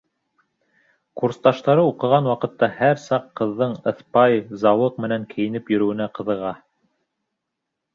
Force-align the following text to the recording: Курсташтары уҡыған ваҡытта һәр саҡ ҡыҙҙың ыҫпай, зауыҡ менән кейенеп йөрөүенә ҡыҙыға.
Курсташтары 1.21 1.83
уҡыған 1.91 2.31
ваҡытта 2.31 2.71
һәр 2.81 2.99
саҡ 3.05 3.29
ҡыҙҙың 3.43 3.79
ыҫпай, 3.95 4.43
зауыҡ 4.67 5.01
менән 5.07 5.33
кейенеп 5.37 5.75
йөрөүенә 5.77 6.13
ҡыҙыға. 6.21 6.61